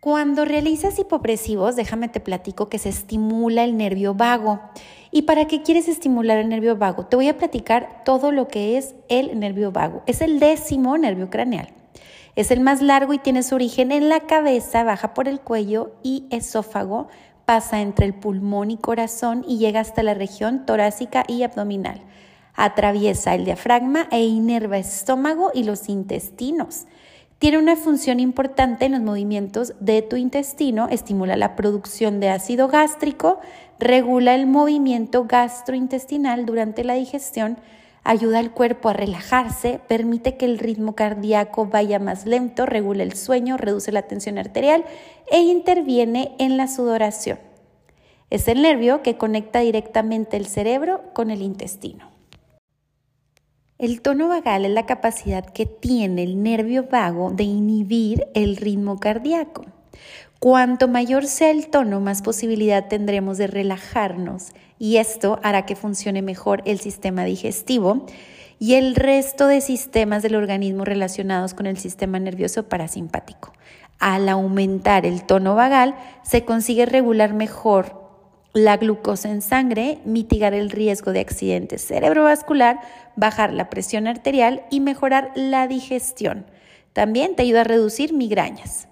Cuando 0.00 0.46
realizas 0.46 0.98
hipopresivos, 0.98 1.76
déjame 1.76 2.08
te 2.08 2.20
platico 2.20 2.70
que 2.70 2.78
se 2.78 2.88
estimula 2.88 3.64
el 3.64 3.76
nervio 3.76 4.14
vago. 4.14 4.58
¿Y 5.10 5.22
para 5.22 5.46
qué 5.46 5.60
quieres 5.60 5.88
estimular 5.88 6.38
el 6.38 6.48
nervio 6.48 6.74
vago? 6.74 7.04
Te 7.04 7.16
voy 7.16 7.28
a 7.28 7.36
platicar 7.36 8.02
todo 8.02 8.32
lo 8.32 8.48
que 8.48 8.78
es 8.78 8.94
el 9.10 9.38
nervio 9.38 9.72
vago. 9.72 10.02
Es 10.06 10.22
el 10.22 10.40
décimo 10.40 10.96
nervio 10.96 11.28
craneal. 11.28 11.68
Es 12.34 12.50
el 12.50 12.60
más 12.60 12.80
largo 12.80 13.12
y 13.12 13.18
tiene 13.18 13.42
su 13.42 13.56
origen 13.56 13.92
en 13.92 14.08
la 14.08 14.20
cabeza, 14.20 14.84
baja 14.84 15.12
por 15.12 15.28
el 15.28 15.40
cuello 15.40 15.92
y 16.02 16.24
esófago, 16.30 17.08
pasa 17.44 17.82
entre 17.82 18.06
el 18.06 18.14
pulmón 18.14 18.70
y 18.70 18.78
corazón 18.78 19.44
y 19.46 19.58
llega 19.58 19.80
hasta 19.80 20.02
la 20.02 20.14
región 20.14 20.64
torácica 20.64 21.24
y 21.28 21.42
abdominal. 21.42 22.00
Atraviesa 22.54 23.34
el 23.34 23.44
diafragma 23.44 24.08
e 24.10 24.24
inerva 24.24 24.78
estómago 24.78 25.50
y 25.52 25.64
los 25.64 25.90
intestinos. 25.90 26.86
Tiene 27.40 27.56
una 27.56 27.74
función 27.74 28.20
importante 28.20 28.84
en 28.84 28.92
los 28.92 29.00
movimientos 29.00 29.72
de 29.80 30.02
tu 30.02 30.16
intestino, 30.16 30.88
estimula 30.90 31.38
la 31.38 31.56
producción 31.56 32.20
de 32.20 32.28
ácido 32.28 32.68
gástrico, 32.68 33.40
regula 33.78 34.34
el 34.34 34.46
movimiento 34.46 35.24
gastrointestinal 35.24 36.44
durante 36.44 36.84
la 36.84 36.92
digestión, 36.92 37.56
ayuda 38.04 38.40
al 38.40 38.50
cuerpo 38.50 38.90
a 38.90 38.92
relajarse, 38.92 39.80
permite 39.88 40.36
que 40.36 40.44
el 40.44 40.58
ritmo 40.58 40.94
cardíaco 40.94 41.64
vaya 41.64 41.98
más 41.98 42.26
lento, 42.26 42.66
regula 42.66 43.04
el 43.04 43.14
sueño, 43.14 43.56
reduce 43.56 43.90
la 43.90 44.02
tensión 44.02 44.36
arterial 44.36 44.84
e 45.30 45.40
interviene 45.40 46.34
en 46.38 46.58
la 46.58 46.68
sudoración. 46.68 47.38
Es 48.28 48.48
el 48.48 48.60
nervio 48.60 49.00
que 49.02 49.16
conecta 49.16 49.60
directamente 49.60 50.36
el 50.36 50.44
cerebro 50.44 51.04
con 51.14 51.30
el 51.30 51.40
intestino. 51.40 52.09
El 53.80 54.02
tono 54.02 54.28
vagal 54.28 54.66
es 54.66 54.72
la 54.72 54.84
capacidad 54.84 55.42
que 55.42 55.64
tiene 55.64 56.22
el 56.22 56.42
nervio 56.42 56.88
vago 56.90 57.30
de 57.30 57.44
inhibir 57.44 58.26
el 58.34 58.58
ritmo 58.58 59.00
cardíaco. 59.00 59.64
Cuanto 60.38 60.86
mayor 60.86 61.24
sea 61.24 61.50
el 61.50 61.68
tono, 61.68 61.98
más 61.98 62.20
posibilidad 62.20 62.88
tendremos 62.88 63.38
de 63.38 63.46
relajarnos 63.46 64.48
y 64.78 64.98
esto 64.98 65.40
hará 65.42 65.64
que 65.64 65.76
funcione 65.76 66.20
mejor 66.20 66.60
el 66.66 66.78
sistema 66.78 67.24
digestivo 67.24 68.04
y 68.58 68.74
el 68.74 68.96
resto 68.96 69.46
de 69.46 69.62
sistemas 69.62 70.22
del 70.22 70.34
organismo 70.34 70.84
relacionados 70.84 71.54
con 71.54 71.64
el 71.64 71.78
sistema 71.78 72.20
nervioso 72.20 72.68
parasimpático. 72.68 73.54
Al 73.98 74.28
aumentar 74.28 75.06
el 75.06 75.24
tono 75.24 75.54
vagal, 75.54 75.94
se 76.22 76.44
consigue 76.44 76.84
regular 76.84 77.32
mejor 77.32 77.99
la 78.52 78.76
glucosa 78.76 79.30
en 79.30 79.42
sangre, 79.42 79.98
mitigar 80.04 80.54
el 80.54 80.70
riesgo 80.70 81.12
de 81.12 81.20
accidentes 81.20 81.86
cerebrovascular, 81.86 82.80
bajar 83.16 83.52
la 83.52 83.70
presión 83.70 84.06
arterial 84.06 84.64
y 84.70 84.80
mejorar 84.80 85.32
la 85.34 85.68
digestión. 85.68 86.46
También 86.92 87.36
te 87.36 87.42
ayuda 87.42 87.60
a 87.60 87.64
reducir 87.64 88.12
migrañas. 88.12 88.88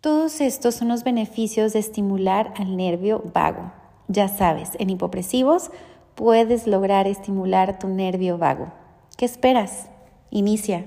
Todos 0.00 0.40
estos 0.40 0.74
son 0.74 0.88
los 0.88 1.04
beneficios 1.04 1.72
de 1.72 1.78
estimular 1.78 2.52
al 2.56 2.76
nervio 2.76 3.22
vago. 3.32 3.72
Ya 4.08 4.28
sabes, 4.28 4.70
en 4.78 4.90
hipopresivos 4.90 5.70
puedes 6.14 6.66
lograr 6.66 7.06
estimular 7.06 7.78
tu 7.78 7.88
nervio 7.88 8.38
vago. 8.38 8.72
¿Qué 9.16 9.24
esperas? 9.24 9.88
Inicia. 10.30 10.84